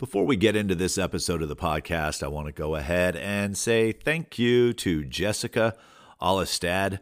[0.00, 3.54] Before we get into this episode of the podcast, I want to go ahead and
[3.54, 5.76] say thank you to Jessica
[6.22, 7.00] Alistad.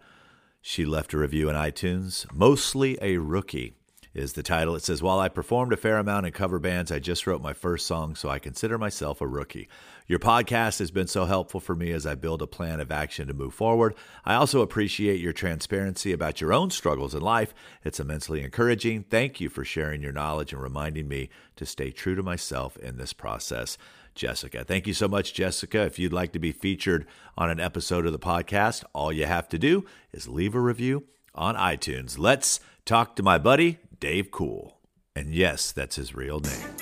[0.60, 3.77] She left a review in iTunes, mostly a rookie
[4.14, 4.74] is the title.
[4.74, 7.52] It says, While I performed a fair amount in cover bands, I just wrote my
[7.52, 9.68] first song, so I consider myself a rookie.
[10.06, 13.28] Your podcast has been so helpful for me as I build a plan of action
[13.28, 13.94] to move forward.
[14.24, 17.52] I also appreciate your transparency about your own struggles in life.
[17.84, 19.04] It's immensely encouraging.
[19.04, 22.96] Thank you for sharing your knowledge and reminding me to stay true to myself in
[22.96, 23.76] this process.
[24.14, 24.64] Jessica.
[24.64, 25.82] Thank you so much, Jessica.
[25.82, 29.48] If you'd like to be featured on an episode of the podcast, all you have
[29.50, 31.04] to do is leave a review
[31.36, 32.18] on iTunes.
[32.18, 34.78] Let's talk to my buddy, Dave Cool.
[35.16, 36.76] And yes, that's his real name.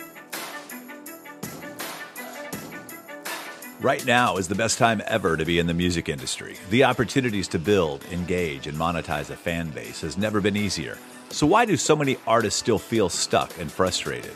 [3.80, 6.57] Right now is the best time ever to be in the music industry.
[6.69, 10.98] The opportunities to build, engage, and monetize a fan base has never been easier.
[11.30, 14.35] So, why do so many artists still feel stuck and frustrated?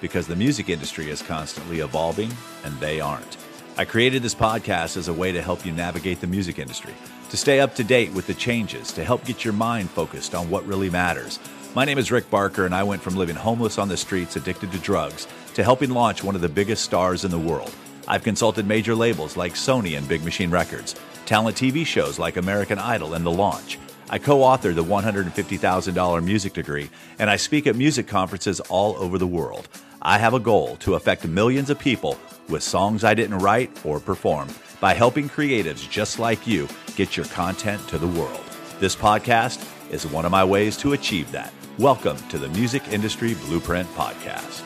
[0.00, 2.32] Because the music industry is constantly evolving
[2.64, 3.36] and they aren't.
[3.76, 6.94] I created this podcast as a way to help you navigate the music industry,
[7.30, 10.50] to stay up to date with the changes, to help get your mind focused on
[10.50, 11.40] what really matters
[11.74, 14.72] my name is Rick Barker, and I went from living homeless on the streets, addicted
[14.72, 17.72] to drugs, to helping launch one of the biggest stars in the world.
[18.08, 22.80] I've consulted major labels like Sony and Big Machine Records, talent TV shows like American
[22.80, 23.78] Idol and The Launch.
[24.08, 29.16] I co authored the $150,000 music degree, and I speak at music conferences all over
[29.16, 29.68] the world.
[30.02, 34.00] I have a goal to affect millions of people with songs I didn't write or
[34.00, 34.48] perform
[34.80, 38.42] by helping creatives just like you get your content to the world.
[38.80, 41.52] This podcast is one of my ways to achieve that.
[41.80, 44.60] Welcome to the Music Industry Blueprint Podcast.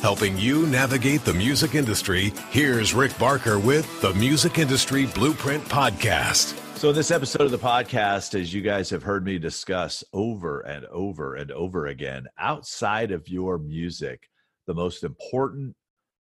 [0.00, 6.58] Helping you navigate the music industry, here's Rick Barker with the Music Industry Blueprint Podcast.
[6.76, 10.62] So, in this episode of the podcast, as you guys have heard me discuss over
[10.62, 14.28] and over and over again, outside of your music,
[14.66, 15.76] the most important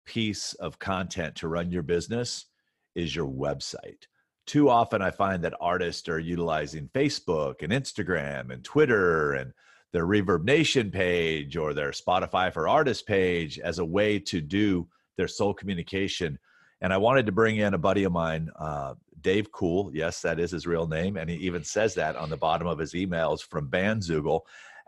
[0.06, 2.46] piece of content to run your business
[2.94, 4.06] is your website.
[4.46, 9.52] Too often, I find that artists are utilizing Facebook and Instagram and Twitter and
[9.92, 14.89] their Reverb Nation page or their Spotify for Artists page as a way to do
[15.17, 16.39] their sole communication.
[16.80, 19.91] And I wanted to bring in a buddy of mine, uh, Dave Cool.
[19.95, 21.17] Yes, that is his real name.
[21.17, 24.41] And he even says that on the bottom of his emails from Bandzoogle,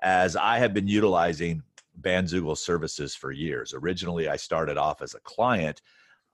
[0.03, 1.63] as I have been utilizing
[2.01, 3.75] Bandzoogle services for years.
[3.75, 5.81] Originally, I started off as a client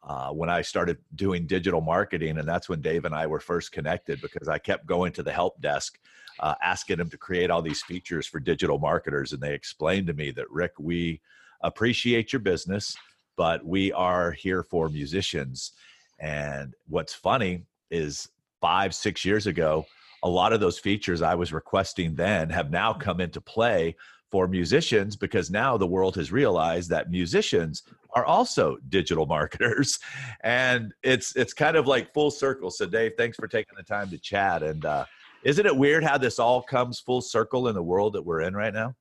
[0.03, 2.39] uh, when I started doing digital marketing.
[2.39, 5.33] And that's when Dave and I were first connected because I kept going to the
[5.33, 5.99] help desk
[6.41, 9.33] uh, asking them to create all these features for digital marketers.
[9.33, 11.21] And they explained to me that, Rick, we
[11.63, 12.97] appreciate your business,
[13.37, 15.73] but we are here for musicians.
[16.19, 18.29] And what's funny is
[18.61, 19.87] five, six years ago,
[20.23, 23.97] a lot of those features I was requesting then have now come into play
[24.31, 27.83] for musicians because now the world has realized that musicians
[28.15, 29.99] are also digital marketers
[30.43, 34.09] and it's it's kind of like full circle so dave thanks for taking the time
[34.09, 35.05] to chat and uh,
[35.45, 38.55] isn't it weird how this all comes full circle in the world that we're in
[38.55, 38.95] right now?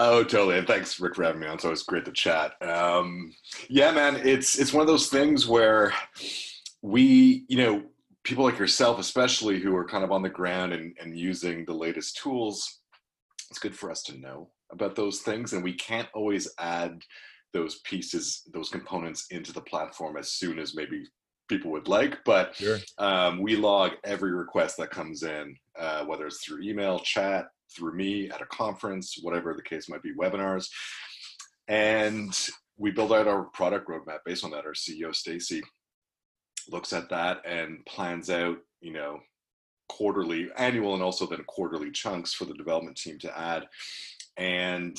[0.00, 0.58] Oh, totally.
[0.58, 1.54] And thanks, Rick, for having me on.
[1.54, 2.52] It's always great to chat.
[2.62, 3.34] Um,
[3.68, 5.92] yeah, man, it's it's one of those things where
[6.82, 7.82] we, you know,
[8.22, 11.74] people like yourself, especially who are kind of on the ground and, and using the
[11.74, 12.80] latest tools,
[13.50, 15.52] it's good for us to know about those things.
[15.52, 17.02] And we can't always add
[17.52, 21.04] those pieces, those components into the platform as soon as maybe
[21.48, 22.78] people would like, but sure.
[22.98, 27.94] um, we log every request that comes in, uh, whether it's through email, chat, through
[27.94, 30.68] me at a conference, whatever the case might be, webinars,
[31.68, 34.64] and we build out our product roadmap based on that.
[34.64, 35.62] Our CEO Stacy
[36.70, 39.20] looks at that and plans out, you know,
[39.88, 43.66] quarterly, annual, and also then quarterly chunks for the development team to add.
[44.36, 44.96] And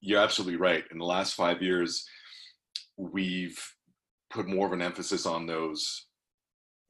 [0.00, 0.84] you're absolutely right.
[0.90, 2.06] In the last five years,
[2.96, 3.60] we've
[4.30, 6.07] put more of an emphasis on those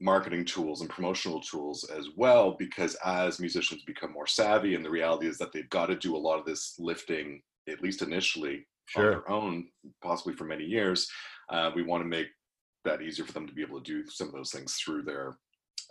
[0.01, 4.89] marketing tools and promotional tools as well because as musicians become more savvy and the
[4.89, 8.65] reality is that they've got to do a lot of this lifting at least initially
[8.85, 9.03] sure.
[9.03, 9.67] on their own
[10.01, 11.09] possibly for many years
[11.49, 12.27] uh, we want to make
[12.85, 15.37] that easier for them to be able to do some of those things through their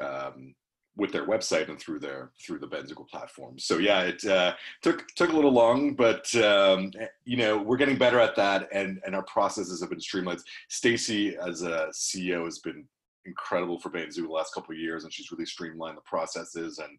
[0.02, 0.55] um,
[0.99, 3.58] with their website and through their through the Bandzoogle platform.
[3.58, 6.90] So yeah, it uh, took took a little long, but um,
[7.25, 10.43] you know we're getting better at that, and and our processes have been streamlined.
[10.69, 12.84] Stacy, as a CEO, has been
[13.28, 16.98] incredible for Bandzoogle the last couple of years, and she's really streamlined the processes, and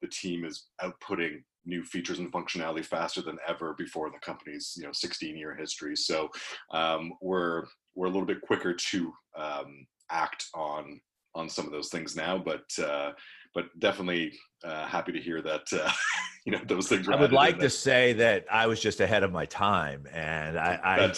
[0.00, 4.74] the team is outputting new features and functionality faster than ever before in the company's
[4.76, 5.96] you know 16 year history.
[5.96, 6.28] So
[6.72, 7.64] um, we're
[7.94, 11.00] we're a little bit quicker to um, act on
[11.34, 12.38] on some of those things now.
[12.38, 13.12] But uh,
[13.54, 14.32] but definitely
[14.64, 15.90] uh, happy to hear that uh,
[16.46, 17.08] you know those things.
[17.08, 20.80] I would like to say that I was just ahead of my time, and I
[20.82, 21.12] I,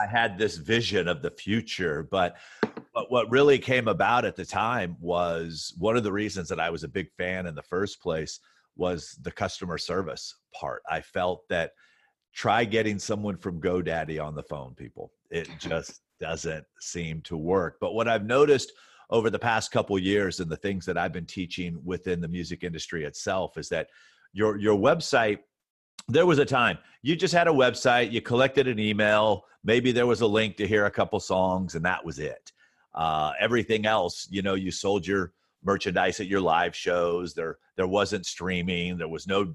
[0.00, 2.36] I had this vision of the future, but
[2.98, 6.68] but what really came about at the time was one of the reasons that I
[6.68, 8.40] was a big fan in the first place
[8.74, 10.82] was the customer service part.
[10.90, 11.74] I felt that
[12.34, 15.12] try getting someone from GoDaddy on the phone, people.
[15.30, 17.76] It just doesn't seem to work.
[17.80, 18.72] But what I've noticed
[19.10, 22.64] over the past couple years and the things that I've been teaching within the music
[22.64, 23.86] industry itself is that
[24.32, 25.38] your your website
[26.08, 30.06] there was a time you just had a website you collected an email maybe there
[30.06, 32.52] was a link to hear a couple songs and that was it
[32.98, 35.32] uh, everything else you know you sold your
[35.64, 39.54] merchandise at your live shows there there wasn't streaming there was no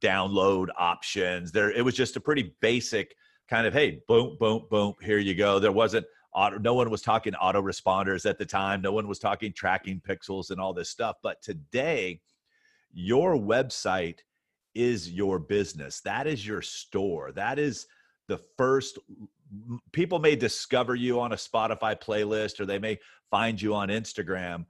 [0.00, 3.16] download options there it was just a pretty basic
[3.48, 7.02] kind of hey boom boom boom here you go there wasn't auto, no one was
[7.02, 8.82] talking autoresponders at the time.
[8.82, 11.16] No one was talking tracking pixels and all this stuff.
[11.22, 12.20] But today,
[12.92, 14.18] your website
[14.74, 16.00] is your business.
[16.00, 17.32] That is your store.
[17.32, 17.86] That is
[18.26, 18.98] the first
[19.92, 22.98] people may discover you on a Spotify playlist or they may
[23.30, 24.64] find you on Instagram,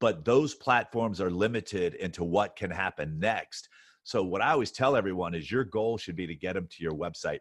[0.00, 3.68] but those platforms are limited into what can happen next.
[4.04, 6.82] So, what I always tell everyone is your goal should be to get them to
[6.82, 7.38] your website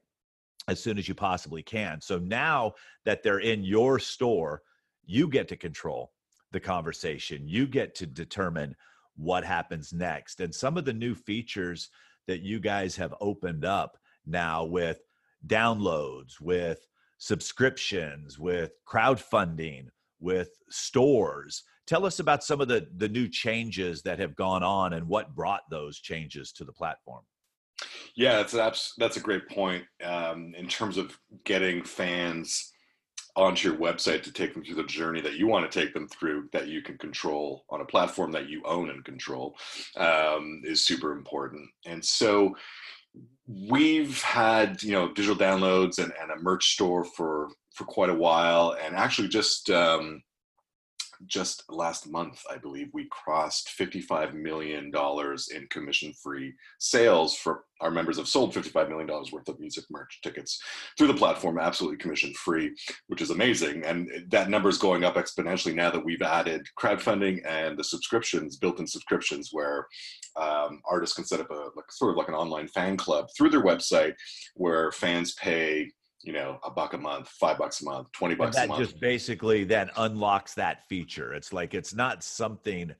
[0.67, 2.01] as soon as you possibly can.
[2.01, 2.73] So now
[3.05, 4.61] that they're in your store,
[5.05, 6.11] you get to control
[6.51, 7.47] the conversation.
[7.47, 8.75] You get to determine
[9.15, 10.39] what happens next.
[10.39, 11.89] And some of the new features
[12.27, 14.99] that you guys have opened up now with
[15.47, 16.85] downloads, with
[17.17, 19.87] subscriptions, with crowdfunding,
[20.19, 21.63] with stores.
[21.87, 25.35] Tell us about some of the, the new changes that have gone on and what
[25.35, 27.23] brought those changes to the platform.
[28.15, 32.71] Yeah, that's that's that's a great point um, in terms of getting fans
[33.35, 36.07] onto your website to take them through the journey that you want to take them
[36.07, 39.55] through that you can control on a platform that you own and control
[39.95, 41.67] um, is super important.
[41.85, 42.53] And so
[43.47, 48.15] we've had you know digital downloads and, and a merch store for for quite a
[48.15, 50.21] while, and actually just um,
[51.27, 54.91] just last month, I believe, we crossed $55 million
[55.55, 60.19] in commission free sales for our members have sold $55 million worth of music merch
[60.21, 60.61] tickets
[60.97, 62.75] through the platform, absolutely commission free,
[63.07, 63.83] which is amazing.
[63.83, 68.57] And that number is going up exponentially now that we've added crowdfunding and the subscriptions,
[68.57, 69.87] built in subscriptions, where
[70.39, 73.49] um, artists can set up a like, sort of like an online fan club through
[73.49, 74.13] their website
[74.55, 75.91] where fans pay
[76.23, 78.79] you know, a buck a month, five bucks a month, 20 bucks a month.
[78.79, 81.33] That just basically then unlocks that feature.
[81.33, 82.93] It's like it's not something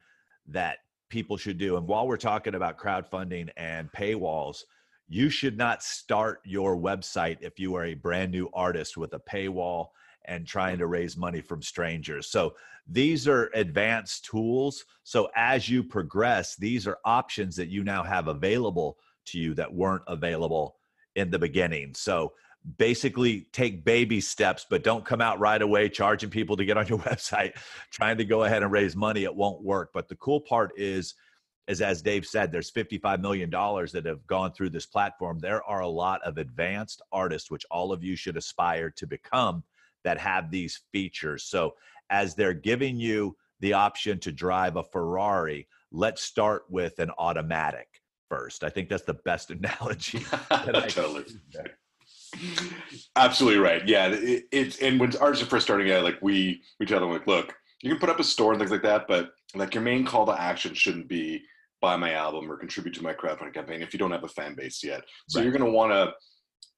[0.48, 0.80] that
[1.10, 1.78] people should do.
[1.78, 4.64] And while we're talking about crowdfunding and paywalls,
[5.08, 9.20] you should not start your website if you are a brand new artist with a
[9.20, 9.88] paywall
[10.26, 12.28] and trying to raise money from strangers.
[12.28, 12.54] So
[12.88, 14.86] these are advanced tools.
[15.04, 18.98] So as you progress, these are options that you now have available
[19.28, 20.78] to you that weren't available
[21.16, 21.94] in the beginning.
[21.94, 22.34] So
[22.78, 26.88] basically take baby steps, but don't come out right away charging people to get on
[26.88, 27.58] your website,
[27.90, 29.24] trying to go ahead and raise money.
[29.24, 29.92] It won't work.
[29.94, 31.16] But the cool part is,
[31.68, 35.40] is as Dave said, there's $55 million that have gone through this platform.
[35.40, 39.64] There are a lot of advanced artists, which all of you should aspire to become,
[40.04, 41.44] that have these features.
[41.44, 41.76] So
[42.10, 47.88] as they're giving you the option to drive a Ferrari, let's start with an automatic
[48.30, 48.64] first.
[48.64, 50.26] I think that's the best analogy.
[50.50, 51.26] That totally.
[53.16, 53.88] Absolutely right.
[53.88, 57.12] Yeah, it, it's and when artists are first starting out, like we we tell them
[57.12, 59.84] like, look, you can put up a store and things like that, but like your
[59.84, 61.42] main call to action shouldn't be
[61.82, 64.56] buy my album or contribute to my crowdfunding campaign if you don't have a fan
[64.56, 65.02] base yet.
[65.28, 65.44] So right.
[65.44, 66.14] you're going to want to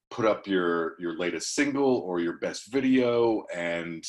[0.10, 4.04] put up your your latest single or your best video and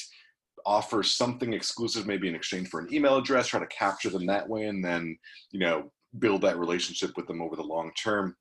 [0.66, 4.48] offer something exclusive maybe in exchange for an email address try to capture them that
[4.48, 5.16] way and then
[5.50, 8.36] you know build that relationship with them over the long term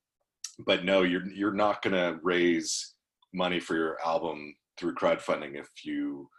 [0.66, 2.93] but no you're you're not going to raise
[3.34, 6.30] money for your album through crowdfunding if you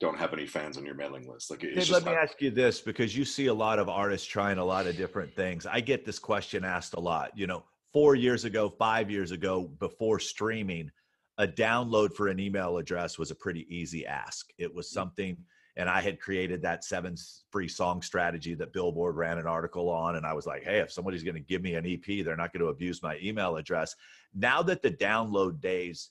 [0.00, 1.50] don't have any fans on your mailing list.
[1.50, 4.58] Like, it's let me ask you this because you see a lot of artists trying
[4.58, 5.64] a lot of different things.
[5.64, 7.30] I get this question asked a lot.
[7.36, 10.90] You know, four years ago, five years ago, before streaming,
[11.38, 14.50] a download for an email address was a pretty easy ask.
[14.58, 14.94] It was mm.
[14.94, 15.36] something,
[15.76, 17.14] and I had created that seven
[17.50, 20.16] free song strategy that Billboard ran an article on.
[20.16, 22.52] And I was like, hey, if somebody's going to give me an EP, they're not
[22.52, 23.94] going to abuse my email address.
[24.34, 26.10] Now that the download days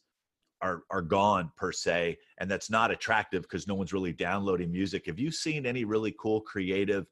[0.61, 5.05] are are gone per se and that's not attractive because no one's really downloading music
[5.05, 7.05] have you seen any really cool creative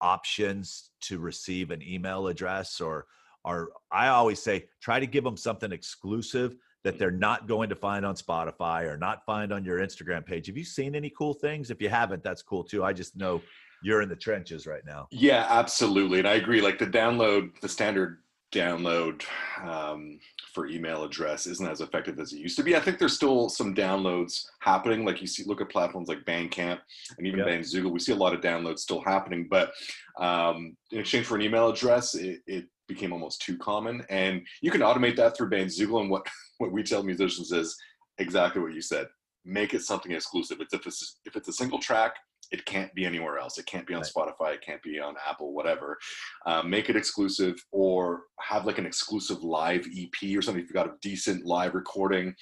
[0.00, 3.06] options to receive an email address or
[3.44, 7.74] or i always say try to give them something exclusive that they're not going to
[7.74, 11.34] find on spotify or not find on your instagram page have you seen any cool
[11.34, 13.40] things if you haven't that's cool too i just know
[13.82, 15.06] you're in the trenches right now.
[15.10, 16.18] Yeah, absolutely.
[16.18, 16.60] And I agree.
[16.60, 18.18] Like the download, the standard
[18.52, 19.22] download
[19.62, 20.18] um,
[20.54, 22.76] for email address isn't as effective as it used to be.
[22.76, 25.04] I think there's still some downloads happening.
[25.04, 26.78] Like you see, look at platforms like Bandcamp
[27.18, 27.48] and even yep.
[27.48, 27.92] Bandzoogle.
[27.92, 29.72] We see a lot of downloads still happening, but
[30.18, 34.02] um, in exchange for an email address, it, it, became almost too common.
[34.08, 36.00] And you can automate that through Bandzoogle.
[36.00, 36.26] And what
[36.56, 37.76] what we tell musicians is
[38.16, 39.08] exactly what you said.
[39.44, 40.62] Make it something exclusive.
[40.62, 42.14] It's if it's if it's a single track
[42.50, 43.58] it can't be anywhere else.
[43.58, 44.10] It can't be on right.
[44.14, 44.54] Spotify.
[44.54, 45.98] It can't be on Apple, whatever.
[46.46, 50.62] Um, make it exclusive or have like an exclusive live EP or something.
[50.62, 52.34] If you've got a decent live recording,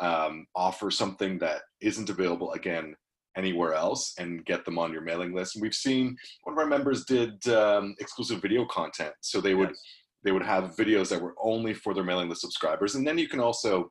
[0.00, 2.94] um, offer something that isn't available again
[3.36, 5.56] anywhere else and get them on your mailing list.
[5.56, 9.12] And we've seen one of our members did um, exclusive video content.
[9.22, 9.78] So they would, yes.
[10.22, 12.94] they would have videos that were only for their mailing list subscribers.
[12.94, 13.90] And then you can also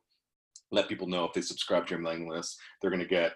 [0.70, 3.32] let people know if they subscribe to your mailing list, they're going to get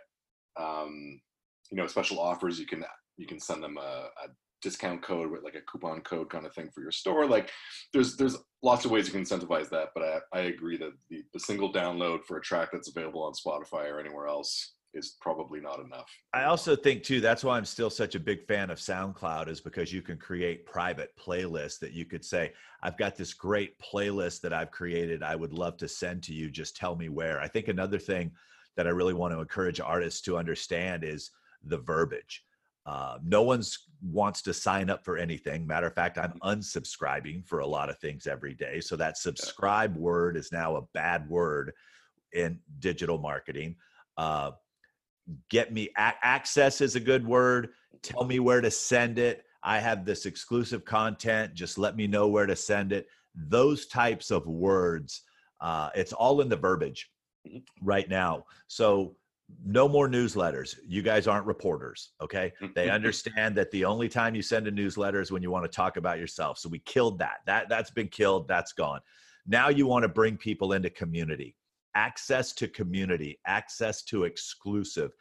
[0.58, 1.20] um,
[1.70, 2.84] you know special offers you can
[3.16, 4.28] you can send them a, a
[4.60, 7.50] discount code with like a coupon code kind of thing for your store like
[7.92, 11.22] there's there's lots of ways you can incentivize that but i, I agree that the,
[11.32, 15.60] the single download for a track that's available on spotify or anywhere else is probably
[15.60, 16.10] not enough.
[16.32, 19.60] I also think too that's why i'm still such a big fan of soundcloud is
[19.60, 24.40] because you can create private playlists that you could say i've got this great playlist
[24.40, 27.40] that i've created i would love to send to you just tell me where.
[27.40, 28.32] I think another thing
[28.76, 31.30] that i really want to encourage artists to understand is
[31.64, 32.44] the verbiage.
[32.86, 35.66] Uh, no one's wants to sign up for anything.
[35.66, 36.48] Matter of fact, I'm mm-hmm.
[36.48, 38.80] unsubscribing for a lot of things every day.
[38.80, 41.72] So that subscribe word is now a bad word
[42.32, 43.76] in digital marketing.
[44.16, 44.52] Uh,
[45.50, 47.70] get me a- access is a good word.
[48.02, 49.44] Tell me where to send it.
[49.62, 51.54] I have this exclusive content.
[51.54, 53.06] Just let me know where to send it.
[53.34, 55.22] Those types of words.
[55.60, 57.10] Uh, it's all in the verbiage
[57.46, 57.58] mm-hmm.
[57.82, 58.44] right now.
[58.68, 59.16] So
[59.64, 60.76] no more newsletters.
[60.86, 62.52] You guys aren't reporters, okay?
[62.74, 65.74] They understand that the only time you send a newsletter is when you want to
[65.74, 66.58] talk about yourself.
[66.58, 67.38] So we killed that.
[67.46, 69.00] That that's been killed, that's gone.
[69.46, 71.56] Now you want to bring people into community.
[71.94, 75.12] Access to community, access to exclusive,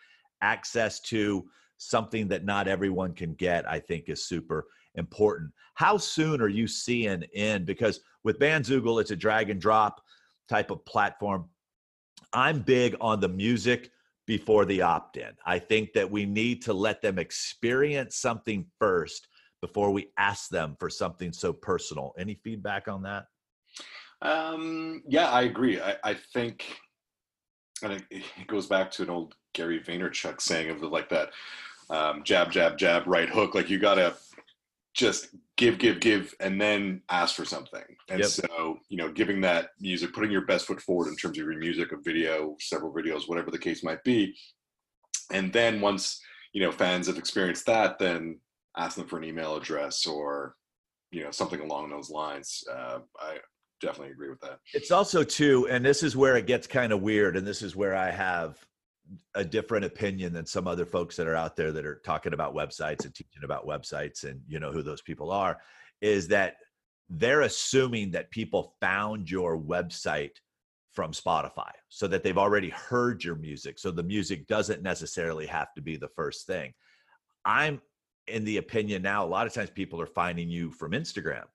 [0.41, 5.51] access to something that not everyone can get, I think is super important.
[5.75, 10.01] How soon are you seeing in because with Bandzoogle it's a drag and drop
[10.47, 11.45] type of platform.
[12.33, 13.91] I'm big on the music
[14.27, 15.31] before the opt in.
[15.45, 19.27] I think that we need to let them experience something first
[19.61, 22.13] before we ask them for something so personal.
[22.19, 23.25] Any feedback on that?
[24.21, 25.79] Um, yeah, I agree.
[25.79, 26.77] I, I think,
[27.81, 31.29] and it, it, goes back to an old Gary Vaynerchuk saying of like that
[31.89, 33.55] um, jab, jab, jab, right hook.
[33.55, 34.15] Like you got to
[34.97, 37.83] just give, give, give, and then ask for something.
[38.09, 38.29] And yep.
[38.29, 41.57] so, you know, giving that music, putting your best foot forward in terms of your
[41.57, 44.35] music, a video, several videos, whatever the case might be.
[45.31, 46.19] And then once,
[46.51, 48.39] you know, fans have experienced that, then
[48.75, 50.55] ask them for an email address or,
[51.11, 52.63] you know, something along those lines.
[52.69, 53.37] Uh, I
[53.81, 54.59] definitely agree with that.
[54.73, 57.37] It's also too, and this is where it gets kind of weird.
[57.37, 58.57] And this is where I have
[59.35, 62.55] a different opinion than some other folks that are out there that are talking about
[62.55, 65.57] websites and teaching about websites and you know who those people are
[66.01, 66.55] is that
[67.09, 70.35] they're assuming that people found your website
[70.91, 75.73] from Spotify so that they've already heard your music so the music doesn't necessarily have
[75.75, 76.73] to be the first thing.
[77.45, 77.81] I'm
[78.27, 81.45] in the opinion now a lot of times people are finding you from Instagram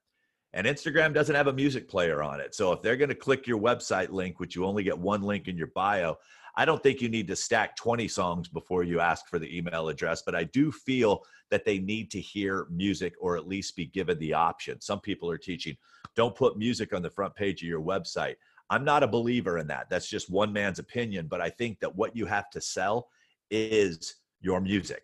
[0.53, 2.55] and Instagram doesn't have a music player on it.
[2.55, 5.47] So if they're going to click your website link which you only get one link
[5.47, 6.17] in your bio
[6.55, 9.89] I don't think you need to stack 20 songs before you ask for the email
[9.89, 13.87] address, but I do feel that they need to hear music or at least be
[13.87, 14.79] given the option.
[14.79, 15.75] Some people are teaching,
[16.15, 18.35] don't put music on the front page of your website.
[18.69, 19.89] I'm not a believer in that.
[19.89, 23.09] That's just one man's opinion, but I think that what you have to sell
[23.49, 25.03] is your music.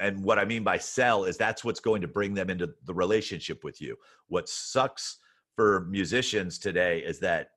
[0.00, 2.94] And what I mean by sell is that's what's going to bring them into the
[2.94, 3.96] relationship with you.
[4.28, 5.18] What sucks
[5.54, 7.50] for musicians today is that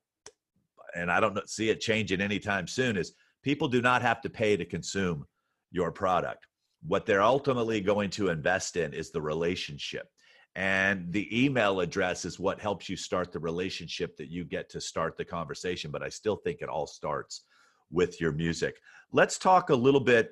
[0.94, 3.12] and I don't see it changing anytime soon is
[3.42, 5.26] people do not have to pay to consume
[5.70, 6.46] your product.
[6.86, 10.08] What they're ultimately going to invest in is the relationship.
[10.54, 14.80] And the email address is what helps you start the relationship that you get to
[14.80, 15.90] start the conversation.
[15.90, 17.44] But I still think it all starts
[17.90, 18.76] with your music.
[19.12, 20.30] Let's talk a little bit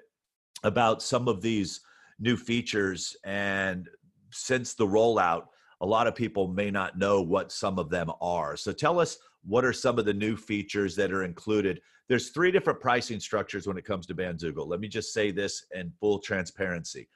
[0.63, 1.81] about some of these
[2.19, 3.17] new features.
[3.25, 3.89] And
[4.31, 5.45] since the rollout,
[5.81, 8.57] a lot of people may not know what some of them are.
[8.57, 11.81] So tell us what are some of the new features that are included?
[12.09, 15.65] There's three different pricing structures when it comes to bandzoogle let me just say this
[15.75, 17.09] in full transparency.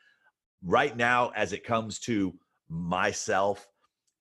[0.63, 2.35] Right now as it comes to
[2.69, 3.69] myself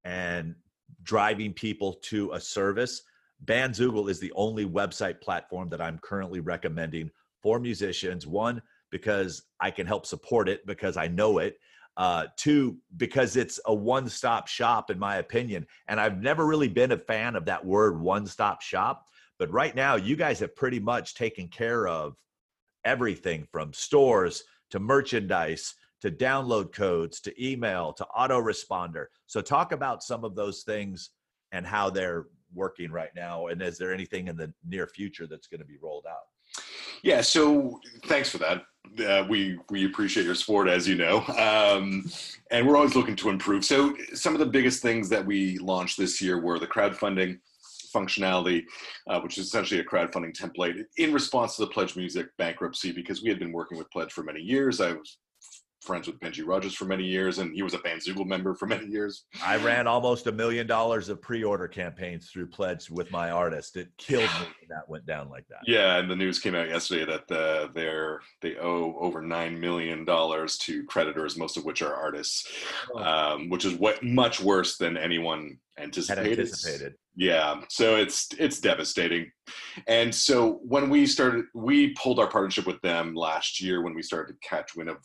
[0.03, 0.55] and
[1.03, 3.03] driving people to a service
[3.45, 7.09] bandzoogle is the only website platform that i'm currently recommending
[7.41, 8.25] for musicians.
[8.25, 11.57] One because i can help support it because i know it
[11.95, 15.67] Uh, two, because it's a one stop shop, in my opinion.
[15.87, 19.09] And I've never really been a fan of that word one stop shop.
[19.37, 22.15] But right now, you guys have pretty much taken care of
[22.83, 29.05] everything from stores to merchandise to download codes to email to autoresponder.
[29.27, 31.11] So, talk about some of those things
[31.51, 33.47] and how they're working right now.
[33.47, 36.63] And is there anything in the near future that's going to be rolled out?
[37.03, 38.63] Yeah, so thanks for that.
[38.99, 42.05] Uh, we we appreciate your support, as you know, um,
[42.51, 43.65] and we're always looking to improve.
[43.65, 47.39] So some of the biggest things that we launched this year were the crowdfunding
[47.93, 48.63] functionality,
[49.07, 52.91] uh, which is essentially a crowdfunding template in response to the Pledge Music bankruptcy.
[52.91, 55.17] Because we had been working with Pledge for many years, I was
[55.83, 58.87] friends with Benji Rogers for many years, and he was a Bandzoogle member for many
[58.87, 59.25] years.
[59.43, 63.77] I ran almost a million dollars of pre-order campaigns through Pledge with my artist.
[63.77, 65.59] It killed me when that went down like that.
[65.67, 70.05] Yeah, and the news came out yesterday that uh, they're they owe over nine million
[70.05, 72.47] dollars to creditors, most of which are artists,
[72.93, 73.03] oh.
[73.03, 76.39] um, which is what much worse than anyone anticipated.
[76.39, 76.95] anticipated.
[77.15, 79.31] Yeah, so it's it's devastating.
[79.87, 84.01] And so when we started, we pulled our partnership with them last year when we
[84.01, 84.97] started to catch wind of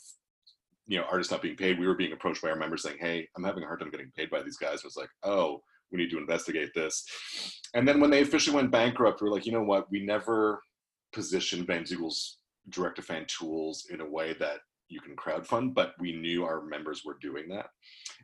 [0.88, 3.28] you know artists not being paid we were being approached by our members saying hey
[3.36, 4.78] i'm having a hard time getting paid by these guys.
[4.78, 7.04] It was like oh we need to investigate this.
[7.72, 9.90] And then when they officially went bankrupt we are like you know what?
[9.90, 10.60] We never
[11.12, 12.38] positioned Bandzoogle's
[12.70, 16.62] direct to fan tools in a way that you can crowdfund but we knew our
[16.64, 17.66] members were doing that.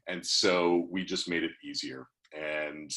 [0.09, 2.91] And so we just made it easier and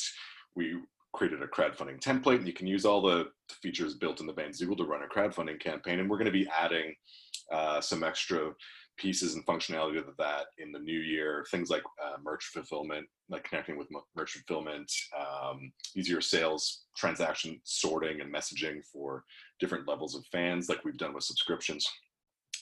[0.56, 0.76] we
[1.14, 3.28] created a crowdfunding template and you can use all the
[3.62, 6.48] features built in the Bandzoogle to run a crowdfunding campaign and we're going to be
[6.58, 6.94] adding
[7.52, 8.52] uh, some extra
[8.98, 11.46] pieces and functionality of that in the new year.
[11.52, 18.22] Things like uh, merch fulfillment, like connecting with merch fulfillment, um, easier sales, transaction sorting,
[18.22, 19.24] and messaging for
[19.60, 21.88] different levels of fans, like we've done with subscriptions.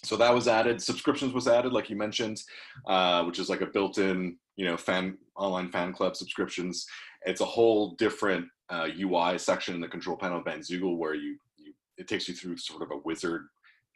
[0.03, 0.81] So that was added.
[0.81, 2.41] Subscriptions was added, like you mentioned,
[2.87, 6.85] uh, which is like a built-in, you know, fan online fan club subscriptions.
[7.25, 11.37] It's a whole different uh, UI section in the control panel of Bandzoogle where you,
[11.57, 13.47] you it takes you through sort of a wizard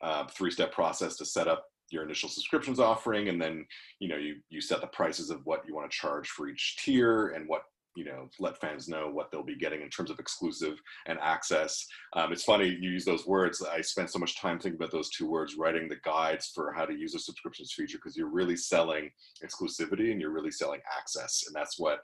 [0.01, 3.65] uh, three-step process to set up your initial subscriptions offering and then
[3.99, 6.77] you know you you set the prices of what you want to charge for each
[6.83, 7.63] tier and what
[7.95, 11.85] you know let fans know what they'll be getting in terms of exclusive and access.
[12.15, 13.61] Um, it's funny you use those words.
[13.61, 16.85] I spent so much time thinking about those two words writing the guides for how
[16.85, 19.09] to use a subscriptions feature because you're really selling
[19.43, 21.99] exclusivity and you're really selling access and that's what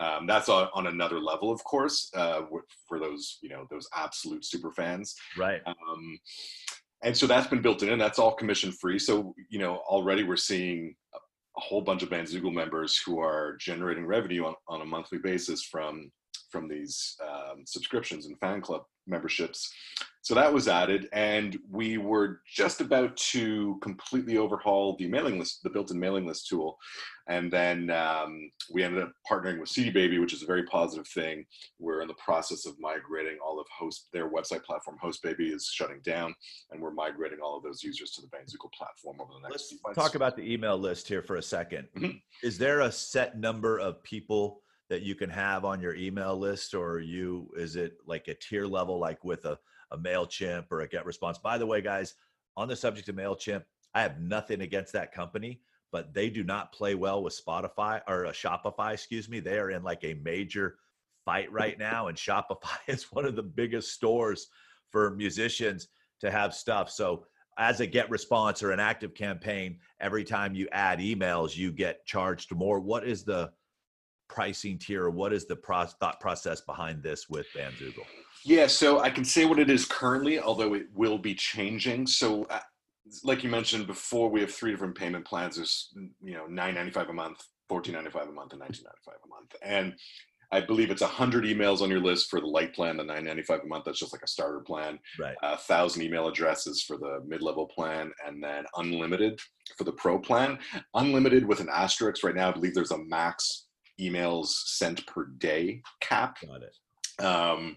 [0.00, 2.42] um, that's on, on, another level of course uh,
[2.86, 5.14] for those you know those absolute super fans.
[5.36, 5.60] Right.
[5.66, 6.18] Um,
[7.02, 8.98] and so that's been built in and that's all commission free.
[8.98, 14.06] So you know already we're seeing a whole bunch of bandzoogle members who are generating
[14.06, 16.10] revenue on, on a monthly basis from
[16.50, 19.72] from these um, subscriptions and fan club memberships.
[20.22, 25.62] So that was added, and we were just about to completely overhaul the mailing list,
[25.62, 26.76] the built-in mailing list tool,
[27.28, 31.06] and then um, we ended up partnering with CD Baby, which is a very positive
[31.08, 31.46] thing.
[31.78, 34.98] We're in the process of migrating all of host their website platform.
[35.00, 36.34] Host Baby is shutting down,
[36.72, 39.68] and we're migrating all of those users to the Bandzoogle platform over the next Let's
[39.68, 39.98] few months.
[39.98, 42.10] Talk about the email list here for a 2nd mm-hmm.
[42.42, 44.60] Is there a set number of people?
[44.88, 48.66] That you can have on your email list or you is it like a tier
[48.66, 49.58] level like with a,
[49.90, 52.14] a mailchimp or a get response by the way guys
[52.56, 53.62] on the subject of mailchimp
[53.94, 58.24] i have nothing against that company but they do not play well with spotify or
[58.24, 59.40] a uh, shopify excuse me.
[59.40, 60.76] They are in like a major
[61.24, 64.48] fight right now and shopify is one of the biggest stores
[64.90, 65.88] for musicians
[66.20, 66.90] to have stuff.
[66.90, 67.24] So
[67.58, 72.06] as a get response or an active campaign every time you add emails you get
[72.06, 72.80] charged more.
[72.80, 73.50] What is the
[74.28, 75.10] pricing tier?
[75.10, 78.04] What is the pro- thought process behind this with Bandzoogle?
[78.44, 82.06] Yeah, so I can say what it is currently, although it will be changing.
[82.06, 82.60] So, uh,
[83.24, 85.56] like you mentioned before, we have three different payment plans.
[85.56, 88.84] There's you know nine ninety five a month, fourteen ninety five a month, and nineteen
[88.84, 89.54] ninety five a month.
[89.62, 89.94] And
[90.50, 93.42] I believe it's hundred emails on your list for the light plan, the nine ninety
[93.42, 93.84] five a month.
[93.84, 94.98] That's just like a starter plan.
[95.18, 95.36] Right.
[95.42, 99.38] A thousand email addresses for the mid level plan, and then unlimited
[99.76, 100.58] for the pro plan.
[100.94, 102.24] Unlimited with an asterisk.
[102.24, 103.67] Right now, I believe there's a max
[104.00, 106.38] emails sent per day cap.
[106.46, 107.24] Got it.
[107.24, 107.76] Um,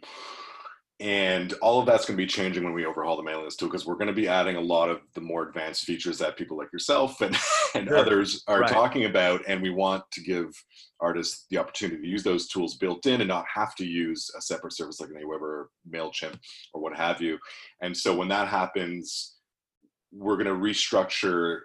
[1.01, 3.65] and all of that's going to be changing when we overhaul the mailing list too,
[3.65, 6.55] because we're going to be adding a lot of the more advanced features that people
[6.55, 7.35] like yourself and,
[7.75, 7.97] and sure.
[7.97, 8.71] others are right.
[8.71, 9.41] talking about.
[9.47, 10.53] And we want to give
[10.99, 14.41] artists the opportunity to use those tools built in and not have to use a
[14.41, 16.37] separate service like an Aweber, MailChimp,
[16.75, 17.39] or what have you.
[17.81, 19.37] And so when that happens,
[20.11, 21.61] we're going to restructure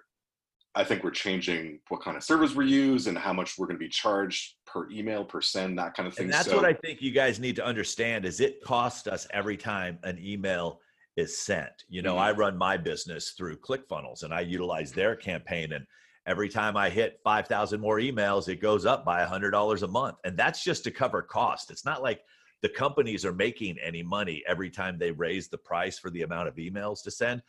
[0.76, 3.78] I think we're changing what kind of servers we use and how much we're going
[3.78, 6.24] to be charged per email, per send, that kind of thing.
[6.24, 9.26] And that's so, what I think you guys need to understand is it costs us
[9.32, 10.80] every time an email
[11.16, 11.84] is sent.
[11.88, 12.24] You know, mm-hmm.
[12.24, 15.86] I run my business through ClickFunnels and I utilize their campaign and
[16.26, 20.16] every time I hit 5,000 more emails, it goes up by $100 a month.
[20.24, 21.70] And that's just to cover cost.
[21.70, 22.20] It's not like
[22.62, 26.48] the companies are making any money every time they raise the price for the amount
[26.48, 27.42] of emails to send.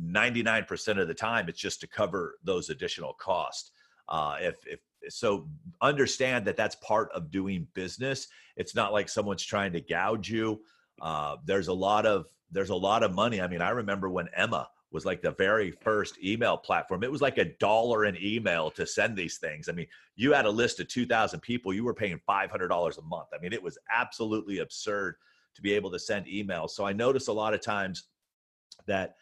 [0.00, 3.70] 99% of the time, it's just to cover those additional costs.
[4.08, 5.48] Uh, if, if so,
[5.80, 8.28] understand that that's part of doing business.
[8.56, 10.60] It's not like someone's trying to gouge you.
[11.00, 13.40] Uh, there's a lot of there's a lot of money.
[13.40, 17.02] I mean, I remember when Emma was like the very first email platform.
[17.02, 19.68] It was like a dollar an email to send these things.
[19.68, 23.28] I mean, you had a list of 2,000 people, you were paying $500 a month.
[23.34, 25.16] I mean, it was absolutely absurd
[25.54, 26.70] to be able to send emails.
[26.70, 28.04] So I notice a lot of times
[28.86, 29.16] that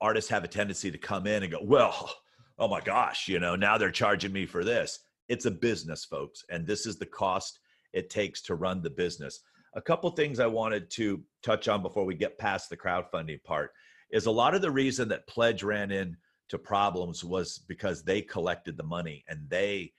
[0.00, 2.12] artists have a tendency to come in and go, well,
[2.58, 5.00] oh my gosh, you know, now they're charging me for this.
[5.28, 7.60] It's a business, folks, and this is the cost
[7.92, 9.40] it takes to run the business.
[9.74, 13.70] A couple things I wanted to touch on before we get past the crowdfunding part
[14.10, 18.76] is a lot of the reason that Pledge ran into problems was because they collected
[18.76, 19.92] the money and they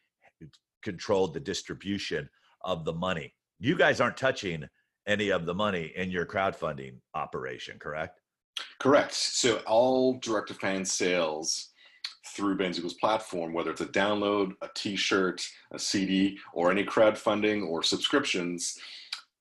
[0.82, 2.30] controlled the distribution
[2.64, 3.34] of the money.
[3.60, 4.68] You guys aren't touching
[5.08, 8.20] any of the money in your crowdfunding operation, correct?
[8.80, 9.14] Correct.
[9.14, 11.70] So all direct to fan sales
[12.36, 17.84] through Bandzoogle platform, whether it's a download, a T-shirt, a CD, or any crowdfunding or
[17.84, 18.78] subscriptions,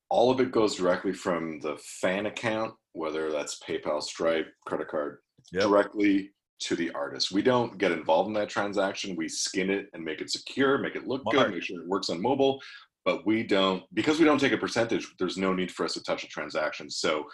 [0.09, 5.19] all of it goes directly from the fan account, whether that's PayPal, Stripe, credit card,
[5.53, 5.63] yep.
[5.63, 7.33] directly to the artist.
[7.33, 9.17] We don't get involved in that transaction.
[9.17, 12.11] We skin it and make it secure, make it look good, make sure it works
[12.11, 12.61] on mobile.
[13.05, 16.03] But we don't, because we don't take a percentage, there's no need for us to
[16.03, 16.91] touch a transaction.
[16.91, 17.25] So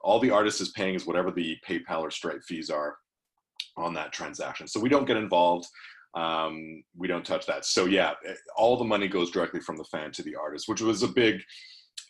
[0.00, 2.96] all the artist is paying is whatever the PayPal or Stripe fees are
[3.76, 4.68] on that transaction.
[4.68, 5.66] So we don't get involved.
[6.14, 7.64] Um, we don't touch that.
[7.64, 8.12] So yeah,
[8.56, 11.42] all the money goes directly from the fan to the artist, which was a big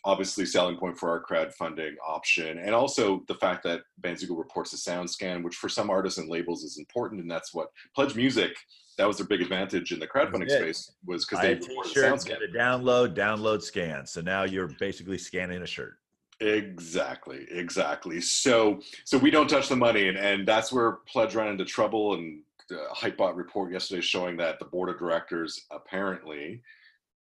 [0.03, 4.77] obviously selling point for our crowdfunding option and also the fact that Bandzoogle reports a
[4.77, 8.55] sound scan which for some artists and labels is important and that's what pledge music
[8.97, 12.21] that was their big advantage in the crowdfunding space was because they report a sound
[12.21, 12.37] scan.
[12.43, 15.97] a download download scan so now you're basically scanning a shirt.
[16.39, 18.21] Exactly exactly.
[18.21, 22.13] So so we don't touch the money and, and that's where pledge ran into trouble
[22.13, 26.61] and the hypebot report yesterday showing that the board of directors apparently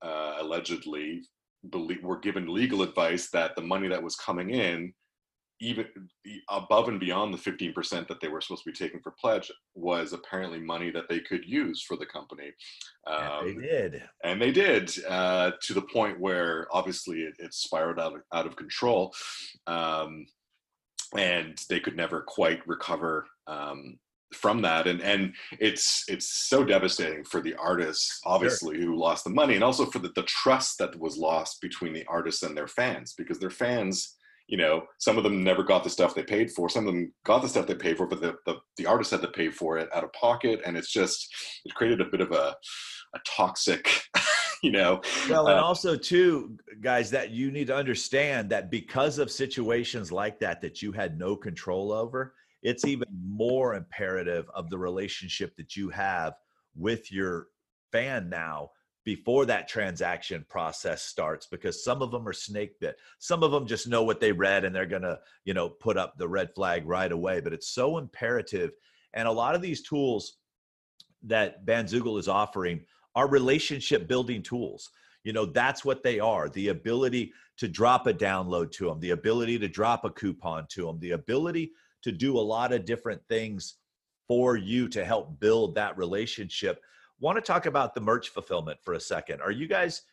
[0.02, 1.24] uh, allegedly
[1.70, 4.94] believe, were given legal advice that the money that was coming in,
[5.62, 5.86] even
[6.50, 10.14] above and beyond the 15% that they were supposed to be taking for pledge, was
[10.14, 12.52] apparently money that they could use for the company.
[13.06, 14.04] Um, they did.
[14.24, 18.48] And they did uh, to the point where obviously it, it spiraled out of, out
[18.48, 19.14] of control.
[19.68, 20.26] Um,
[21.18, 23.98] and they could never quite recover um,
[24.34, 28.86] from that and and it's it's so devastating for the artists obviously sure.
[28.86, 32.06] who lost the money and also for the, the trust that was lost between the
[32.08, 35.90] artists and their fans because their fans you know some of them never got the
[35.90, 38.36] stuff they paid for some of them got the stuff they paid for but the
[38.46, 41.28] the, the artist had to pay for it out of pocket and it's just
[41.66, 42.56] it created a bit of a
[43.16, 44.04] a toxic
[44.64, 49.18] you know well and uh, also too guys that you need to understand that because
[49.18, 54.70] of situations like that that you had no control over it's even more imperative of
[54.70, 56.34] the relationship that you have
[56.76, 57.48] with your
[57.92, 58.72] fan now
[59.06, 62.98] before that transaction process starts because some of them are snake bit.
[63.18, 65.98] Some of them just know what they read and they're going to you know put
[65.98, 68.72] up the red flag right away but it's so imperative.
[69.14, 70.38] And a lot of these tools
[71.24, 72.82] that bandzoogle is offering
[73.16, 74.92] are relationship building tools.
[75.24, 79.10] You know that's what they are the ability to drop a download to them the
[79.10, 81.72] ability to drop a coupon to them the ability
[82.04, 83.76] to do a lot of different things
[84.28, 86.82] for you to help build that relationship.
[87.20, 89.42] Want to talk about the merch fulfillment for a second.
[89.42, 90.04] Are you guys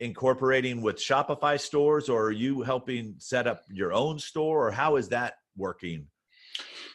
[0.00, 4.96] incorporating with Shopify stores or are you helping set up your own store or how
[4.96, 6.06] is that working?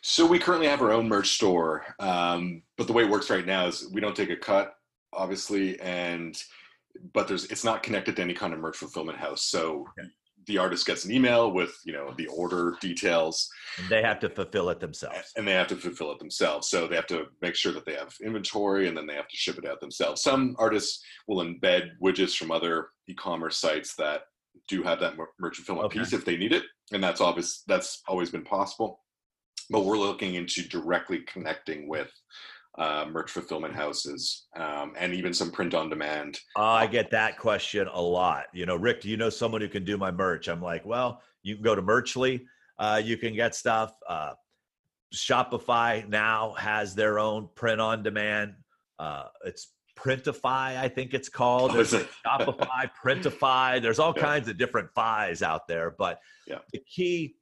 [0.02, 3.46] So we currently have our own merch store, um, but the way it works right
[3.46, 4.74] now is we don't take a cut,
[5.14, 6.42] obviously, and
[7.14, 9.44] but there's it's not connected to any kind of merch fulfillment house.
[9.44, 10.10] So okay
[10.48, 13.50] the artist gets an email with you know the order details.
[13.78, 15.32] And they have to fulfill it themselves.
[15.36, 16.70] And they have to fulfill it themselves.
[16.70, 19.38] So they have to make sure that they have inventory and then they have to
[19.38, 20.22] ship it out themselves.
[20.22, 24.22] Some artists will embed widgets from other e-commerce sites that
[24.68, 26.00] do have that merchant fulfillment okay.
[26.00, 29.00] piece if they need it and that's obvious that's always been possible.
[29.70, 32.12] But we're looking into directly connecting with
[32.78, 36.40] uh, merch fulfillment houses, um, and even some print on demand.
[36.56, 38.46] Uh, I get that question a lot.
[38.54, 40.48] You know, Rick, do you know someone who can do my merch?
[40.48, 42.46] I'm like, well, you can go to Merchly.
[42.80, 43.94] Uh, you can get stuff.
[44.08, 44.34] Uh,
[45.14, 48.54] Shopify now has their own print on demand.
[48.98, 51.74] Uh, it's Printify, I think it's called.
[51.76, 53.82] There's oh, Shopify, Printify.
[53.82, 54.24] There's all yeah.
[54.24, 55.94] kinds of different fies out there.
[55.98, 56.60] But yeah.
[56.72, 57.36] the key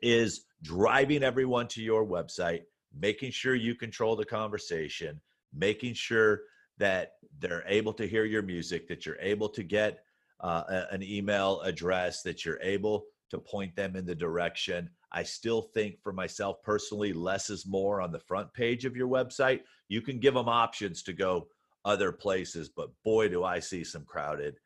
[0.00, 2.62] is driving everyone to your website
[2.98, 5.20] making sure you control the conversation,
[5.54, 6.42] making sure
[6.78, 10.04] that they're able to hear your music, that you're able to get
[10.40, 14.88] uh, a, an email address, that you're able to point them in the direction.
[15.12, 19.08] I still think for myself personally, less is more on the front page of your
[19.08, 19.60] website.
[19.88, 21.48] You can give them options to go
[21.84, 24.56] other places, but boy, do I see some crowded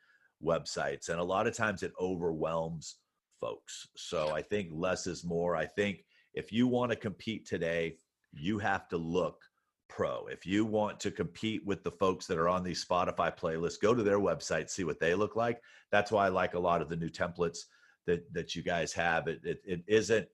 [0.44, 1.08] websites.
[1.08, 2.96] And a lot of times it overwhelms
[3.40, 3.88] folks.
[3.96, 5.56] So I think less is more.
[5.56, 7.96] I think if you want to compete today,
[8.38, 9.42] you have to look
[9.88, 10.26] pro.
[10.26, 13.94] If you want to compete with the folks that are on these Spotify playlists, go
[13.94, 15.60] to their website, see what they look like.
[15.90, 17.60] That's why I like a lot of the new templates
[18.06, 19.28] that that you guys have.
[19.28, 20.28] It it, it isn't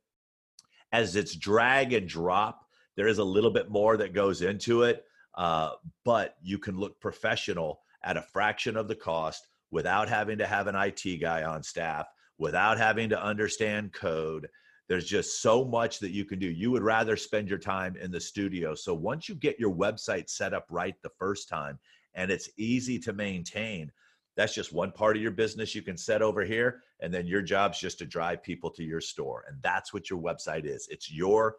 [0.92, 2.66] as it's drag and drop.
[2.96, 5.04] There is a little bit more that goes into it,
[5.36, 5.70] uh,
[6.04, 10.66] but you can look professional at a fraction of the cost without having to have
[10.66, 12.06] an IT guy on staff,
[12.38, 14.48] without having to understand code.
[14.92, 16.50] There's just so much that you can do.
[16.50, 18.74] You would rather spend your time in the studio.
[18.74, 21.78] So once you get your website set up right the first time
[22.12, 23.90] and it's easy to maintain,
[24.36, 26.82] that's just one part of your business you can set over here.
[27.00, 29.46] And then your job's just to drive people to your store.
[29.48, 31.56] And that's what your website is it's your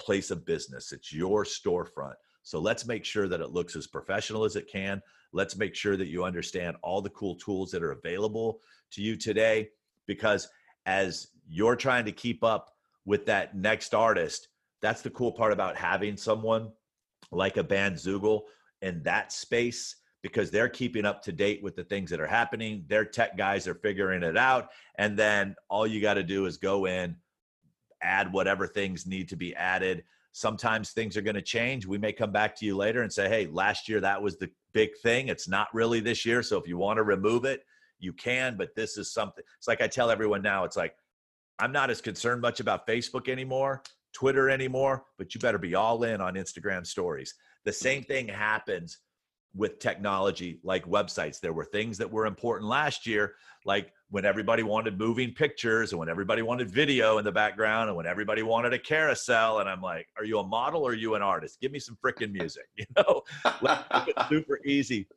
[0.00, 2.16] place of business, it's your storefront.
[2.42, 5.00] So let's make sure that it looks as professional as it can.
[5.32, 8.58] Let's make sure that you understand all the cool tools that are available
[8.90, 9.68] to you today.
[10.08, 10.48] Because
[10.86, 12.70] as you're trying to keep up
[13.04, 14.48] with that next artist,
[14.80, 16.70] that's the cool part about having someone
[17.30, 18.42] like a band Bandzoogle
[18.82, 22.84] in that space because they're keeping up to date with the things that are happening.
[22.88, 24.70] Their tech guys are figuring it out.
[24.96, 27.16] And then all you got to do is go in,
[28.02, 30.04] add whatever things need to be added.
[30.32, 31.86] Sometimes things are going to change.
[31.86, 34.50] We may come back to you later and say, hey, last year that was the
[34.72, 35.28] big thing.
[35.28, 36.42] It's not really this year.
[36.42, 37.62] So if you want to remove it,
[37.98, 38.56] you can.
[38.56, 39.44] But this is something.
[39.58, 40.94] It's like I tell everyone now, it's like,
[41.58, 43.82] I'm not as concerned much about Facebook anymore,
[44.12, 47.34] Twitter anymore, but you better be all in on Instagram stories.
[47.64, 48.12] The same mm-hmm.
[48.12, 48.98] thing happens
[49.54, 51.40] with technology like websites.
[51.40, 55.98] There were things that were important last year, like when everybody wanted moving pictures and
[55.98, 59.60] when everybody wanted video in the background and when everybody wanted a carousel.
[59.60, 61.58] And I'm like, are you a model or are you an artist?
[61.60, 62.66] Give me some freaking music.
[62.76, 63.22] You know,
[64.06, 65.08] it's super easy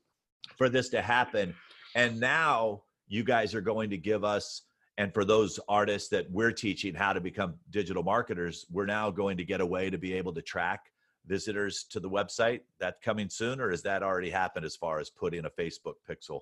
[0.57, 1.53] for this to happen.
[1.95, 4.63] And now you guys are going to give us,
[4.97, 9.37] and for those artists that we're teaching how to become digital marketers, we're now going
[9.37, 10.91] to get a way to be able to track
[11.25, 12.61] visitors to the website?
[12.79, 16.41] That coming soon, or has that already happened as far as putting a Facebook pixel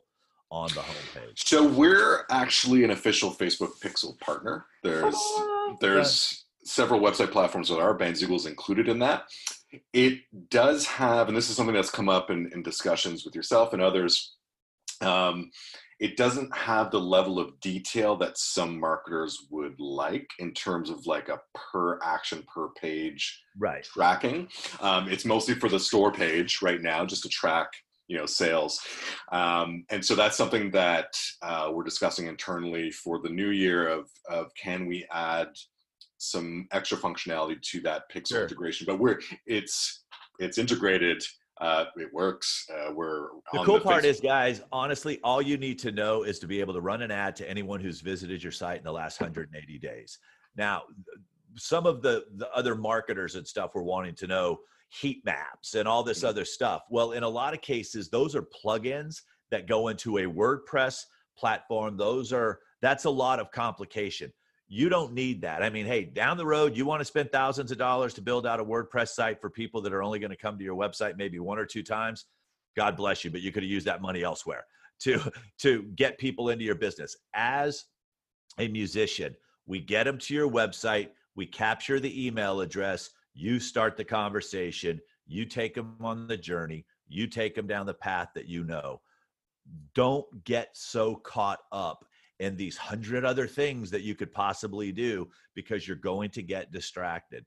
[0.49, 1.45] on the homepage?
[1.45, 4.65] So we're actually an official Facebook pixel partner.
[4.81, 9.25] There's oh, there's several website platforms that are Bandzoogle's included in that.
[9.93, 13.73] It does have, and this is something that's come up in, in discussions with yourself
[13.73, 14.36] and others.
[15.01, 15.51] Um,
[15.99, 21.07] it doesn't have the level of detail that some marketers would like in terms of
[21.07, 23.83] like a per action per page right.
[23.83, 24.47] tracking.
[24.79, 27.69] Um, it's mostly for the store page right now just to track
[28.07, 28.79] you know sales.
[29.31, 34.09] Um, and so that's something that uh, we're discussing internally for the new year of,
[34.29, 35.49] of can we add
[36.17, 38.43] some extra functionality to that pixel sure.
[38.43, 38.85] integration.
[38.85, 40.03] But we're it's
[40.39, 41.23] it's integrated
[41.59, 42.65] uh, it works.
[42.71, 44.61] Uh, we're the cool the part is, guys.
[44.71, 47.49] Honestly, all you need to know is to be able to run an ad to
[47.49, 50.19] anyone who's visited your site in the last 180 days.
[50.55, 50.83] Now,
[51.55, 55.87] some of the the other marketers and stuff were wanting to know heat maps and
[55.87, 56.27] all this mm-hmm.
[56.27, 56.83] other stuff.
[56.89, 61.01] Well, in a lot of cases, those are plugins that go into a WordPress
[61.37, 61.97] platform.
[61.97, 64.31] Those are that's a lot of complication.
[64.69, 65.63] You don't need that.
[65.63, 68.45] I mean, hey, down the road, you want to spend thousands of dollars to build
[68.45, 71.17] out a WordPress site for people that are only going to come to your website
[71.17, 72.25] maybe one or two times.
[72.75, 74.65] God bless you, but you could have used that money elsewhere
[74.99, 75.21] to
[75.59, 77.15] to get people into your business.
[77.33, 77.85] As
[78.59, 83.95] a musician, we get them to your website, we capture the email address, you start
[83.95, 88.47] the conversation, you take them on the journey, you take them down the path that
[88.47, 89.01] you know.
[89.93, 92.05] Don't get so caught up
[92.39, 96.71] and these hundred other things that you could possibly do because you're going to get
[96.71, 97.45] distracted.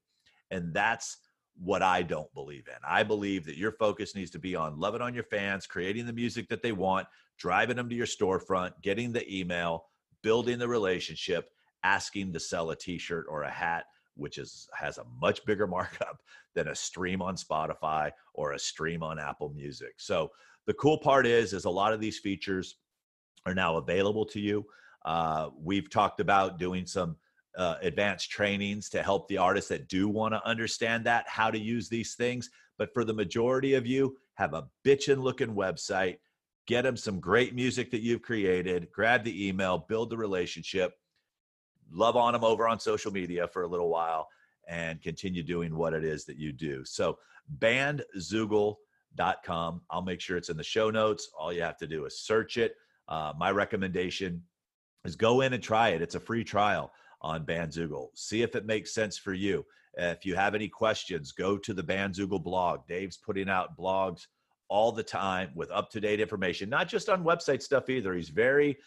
[0.51, 1.19] And that's
[1.57, 2.79] what I don't believe in.
[2.87, 6.13] I believe that your focus needs to be on loving on your fans, creating the
[6.13, 7.07] music that they want,
[7.39, 9.85] driving them to your storefront, getting the email,
[10.23, 11.51] building the relationship,
[11.85, 13.85] asking to sell a t-shirt or a hat
[14.17, 16.19] which is has a much bigger markup
[16.55, 19.95] than a stream on Spotify or a stream on Apple Music.
[19.97, 20.31] So
[20.67, 22.77] the cool part is is a lot of these features
[23.47, 24.65] are now available to you.
[25.05, 27.17] Uh, we've talked about doing some
[27.57, 31.59] uh, advanced trainings to help the artists that do want to understand that, how to
[31.59, 32.51] use these things.
[32.79, 36.19] But for the majority of you, have a bitchin' looking website,
[36.67, 40.95] get them some great music that you've created, grab the email, build the relationship,
[41.93, 44.29] love on them over on social media for a little while,
[44.69, 46.85] and continue doing what it is that you do.
[46.85, 47.19] So,
[47.59, 49.83] bandzoogle.com.
[49.91, 51.29] I'll make sure it's in the show notes.
[51.37, 52.77] All you have to do is search it.
[53.11, 54.43] Uh, my recommendation
[55.05, 56.01] is go in and try it.
[56.01, 58.09] It's a free trial on Bandzoogle.
[58.15, 59.67] See if it makes sense for you.
[59.95, 62.87] If you have any questions, go to the Bandzoogle blog.
[62.87, 64.27] Dave's putting out blogs
[64.69, 68.15] all the time with up to date information, not just on website stuff either.
[68.15, 68.79] He's very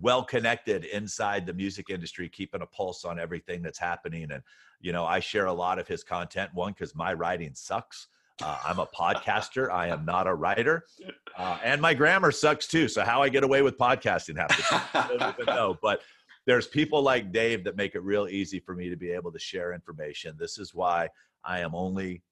[0.00, 4.30] well connected inside the music industry, keeping a pulse on everything that's happening.
[4.30, 4.42] And,
[4.80, 8.06] you know, I share a lot of his content, one, because my writing sucks.
[8.42, 9.70] Uh, I'm a podcaster.
[9.70, 10.84] I am not a writer,
[11.38, 12.88] uh, and my grammar sucks too.
[12.88, 15.78] So how I get away with podcasting half the time, I don't even know.
[15.82, 16.02] But
[16.46, 19.38] there's people like Dave that make it real easy for me to be able to
[19.38, 20.34] share information.
[20.38, 21.08] This is why
[21.44, 22.22] I am only,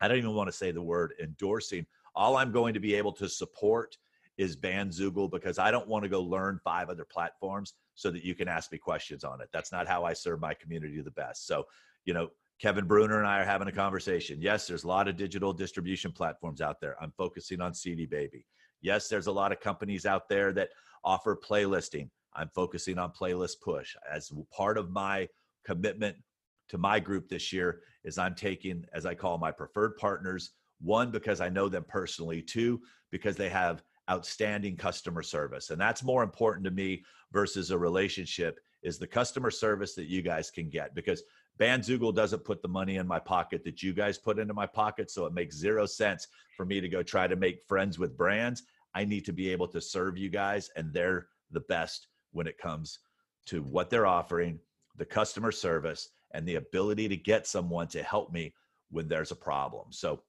[0.00, 1.86] I don't even want to say the word endorsing.
[2.14, 3.96] All I'm going to be able to support
[4.38, 8.34] is Bandzoogle because I don't want to go learn five other platforms so that you
[8.34, 9.48] can ask me questions on it.
[9.52, 11.46] That's not how I serve my community the best.
[11.46, 11.64] So,
[12.04, 12.30] you know,
[12.62, 14.40] Kevin Breuner and I are having a conversation.
[14.40, 16.94] Yes, there's a lot of digital distribution platforms out there.
[17.02, 18.46] I'm focusing on CD Baby.
[18.80, 20.68] Yes, there's a lot of companies out there that
[21.02, 22.08] offer playlisting.
[22.34, 25.28] I'm focusing on playlist push as part of my
[25.66, 26.16] commitment
[26.68, 31.10] to my group this year is I'm taking as I call my preferred partners one
[31.10, 36.22] because I know them personally two because they have outstanding customer service and that's more
[36.22, 40.94] important to me versus a relationship is the customer service that you guys can get
[40.94, 41.22] because
[41.58, 45.10] Bandzoogle doesn't put the money in my pocket that you guys put into my pocket
[45.10, 48.62] so it makes zero sense for me to go try to make friends with brands
[48.94, 52.58] I need to be able to serve you guys and they're the best when it
[52.58, 52.98] comes
[53.46, 54.58] to what they're offering,
[54.96, 58.54] the customer service, and the ability to get someone to help me
[58.90, 59.86] when there's a problem.
[59.90, 60.22] So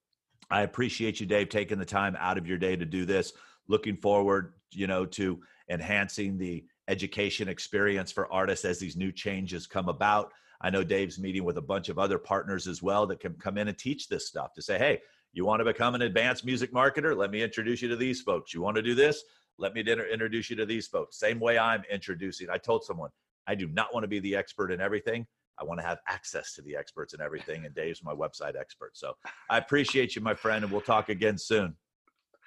[0.49, 3.33] I appreciate you, Dave, taking the time out of your day to do this.
[3.67, 9.67] Looking forward, you know, to enhancing the education experience for artists as these new changes
[9.67, 10.33] come about.
[10.63, 13.57] I know Dave's meeting with a bunch of other partners as well that can come
[13.57, 15.01] in and teach this stuff to say, hey,
[15.33, 17.15] you want to become an advanced music marketer?
[17.15, 18.53] Let me introduce you to these folks.
[18.53, 19.23] You want to do this?
[19.57, 21.19] Let me introduce you to these folks.
[21.19, 22.49] Same way I'm introducing.
[22.49, 23.09] I told someone
[23.45, 25.27] I do not want to be the expert in everything.
[25.59, 27.65] I want to have access to the experts in everything.
[27.65, 28.91] And Dave's my website expert.
[28.95, 29.13] So
[29.49, 31.75] I appreciate you, my friend, and we'll talk again soon.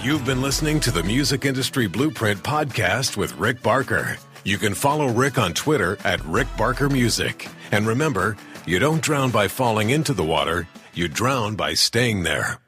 [0.03, 4.17] You've been listening to the Music Industry Blueprint podcast with Rick Barker.
[4.45, 7.49] You can follow Rick on Twitter at Rick Barker Music.
[7.71, 12.64] And remember, you don't drown by falling into the water, you drown by staying there.